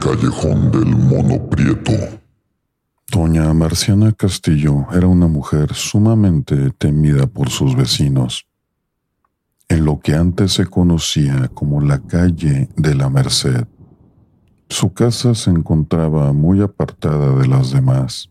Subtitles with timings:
[0.00, 1.92] Callejón del mono prieto.
[3.10, 8.46] Doña Marciana Castillo era una mujer sumamente temida por sus vecinos.
[9.68, 13.66] En lo que antes se conocía como la calle de la Merced,
[14.68, 18.30] su casa se encontraba muy apartada de las demás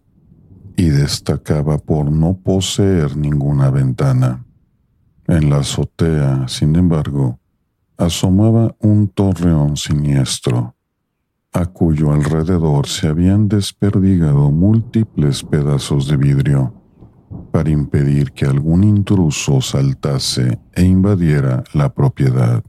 [0.75, 4.45] y destacaba por no poseer ninguna ventana.
[5.27, 7.39] En la azotea, sin embargo,
[7.97, 10.75] asomaba un torreón siniestro,
[11.53, 16.73] a cuyo alrededor se habían desperdigado múltiples pedazos de vidrio
[17.51, 22.63] para impedir que algún intruso saltase e invadiera la propiedad.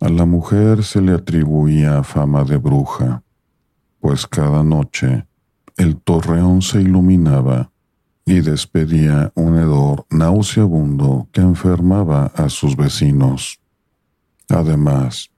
[0.00, 3.22] A la mujer se le atribuía fama de bruja,
[4.00, 5.26] pues cada noche
[5.78, 7.72] el torreón se iluminaba
[8.26, 13.60] y despedía un hedor nauseabundo que enfermaba a sus vecinos.
[14.48, 15.30] Además,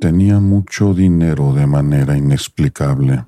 [0.00, 3.24] tenía mucho dinero de manera inexplicable.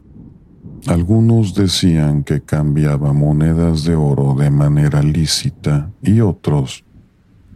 [0.86, 6.82] Algunos decían que cambiaba monedas de oro de manera lícita y otros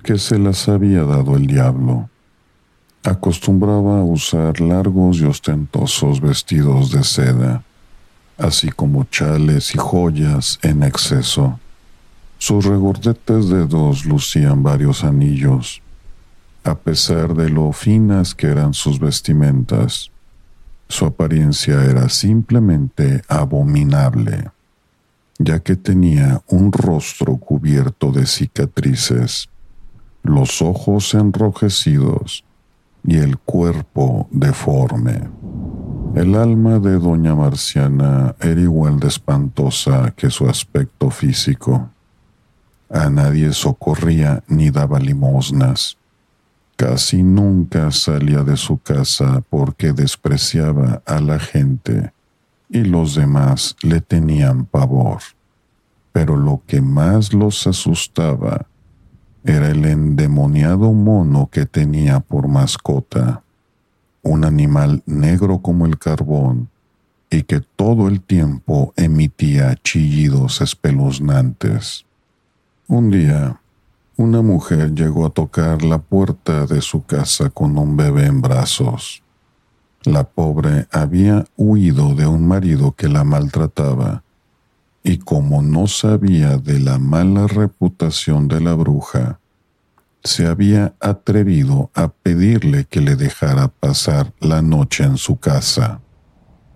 [0.04, 2.08] que se las había dado el diablo.
[3.02, 7.64] Acostumbraba a usar largos y ostentosos vestidos de seda,
[8.36, 11.58] así como chales y joyas en exceso.
[12.38, 15.82] Sus regordetes dedos lucían varios anillos,
[16.66, 20.10] a pesar de lo finas que eran sus vestimentas.
[20.88, 24.50] Su apariencia era simplemente abominable,
[25.38, 29.48] ya que tenía un rostro cubierto de cicatrices,
[30.24, 32.44] los ojos enrojecidos
[33.04, 35.28] y el cuerpo deforme.
[36.16, 41.90] El alma de doña Marciana era igual de espantosa que su aspecto físico.
[42.90, 45.96] A nadie socorría ni daba limosnas.
[46.76, 52.12] Casi nunca salía de su casa porque despreciaba a la gente
[52.68, 55.20] y los demás le tenían pavor.
[56.12, 58.66] Pero lo que más los asustaba
[59.44, 63.42] era el endemoniado mono que tenía por mascota
[64.22, 66.68] un animal negro como el carbón
[67.30, 72.04] y que todo el tiempo emitía chillidos espeluznantes.
[72.88, 73.60] Un día,
[74.16, 79.22] una mujer llegó a tocar la puerta de su casa con un bebé en brazos.
[80.04, 84.22] La pobre había huido de un marido que la maltrataba,
[85.02, 89.38] y como no sabía de la mala reputación de la bruja,
[90.24, 96.00] se había atrevido a pedirle que le dejara pasar la noche en su casa.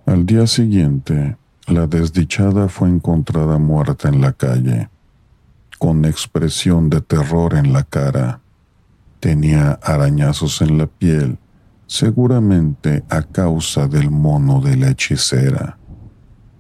[0.07, 1.37] Al día siguiente,
[1.67, 4.89] la desdichada fue encontrada muerta en la calle,
[5.81, 8.41] con expresión de terror en la cara.
[9.19, 11.39] Tenía arañazos en la piel,
[11.87, 15.79] seguramente a causa del mono de la hechicera.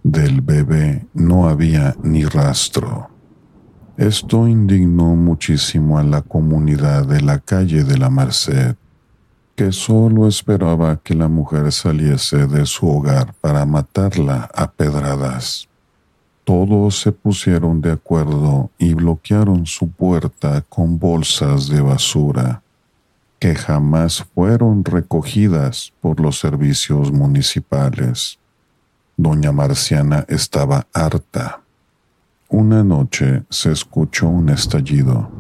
[0.03, 3.11] Del bebé no había ni rastro.
[3.99, 8.77] Esto indignó muchísimo a la comunidad de la calle de la Merced,
[9.55, 15.69] que solo esperaba que la mujer saliese de su hogar para matarla a pedradas.
[16.51, 22.63] Todos se pusieron de acuerdo y bloquearon su puerta con bolsas de basura,
[23.39, 28.39] que jamás fueron recogidas por los servicios municipales.
[29.17, 31.61] Doña Marciana estaba harta
[32.53, 35.31] una noche se escuchó un estallido.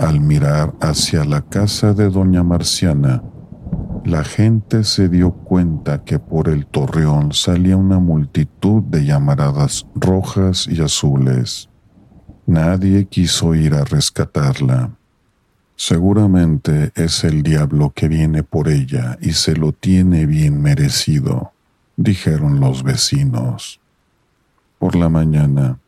[0.00, 3.22] Al mirar hacia la casa de doña Marciana,
[4.04, 10.66] la gente se dio cuenta que por el torreón salía una multitud de llamaradas rojas
[10.66, 11.70] y azules.
[12.46, 14.90] Nadie quiso ir a rescatarla.
[15.76, 21.52] Seguramente es el diablo que viene por ella y se lo tiene bien merecido,
[21.96, 23.80] dijeron los vecinos.
[24.78, 25.78] Por la mañana,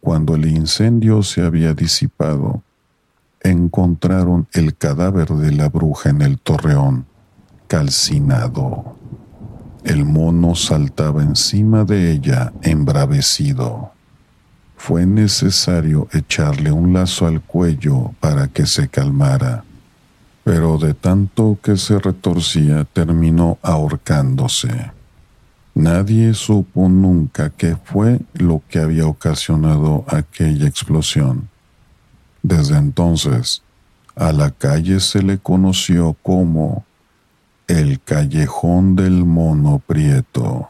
[0.00, 2.62] cuando el incendio se había disipado,
[3.42, 7.06] encontraron el cadáver de la bruja en el torreón,
[7.70, 8.96] calcinado.
[9.84, 13.92] El mono saltaba encima de ella, embravecido.
[14.76, 19.62] Fue necesario echarle un lazo al cuello para que se calmara,
[20.42, 24.90] pero de tanto que se retorcía terminó ahorcándose.
[25.72, 31.48] Nadie supo nunca qué fue lo que había ocasionado aquella explosión.
[32.42, 33.62] Desde entonces,
[34.16, 36.84] a la calle se le conoció como
[37.70, 40.68] el callejón del mono prieto.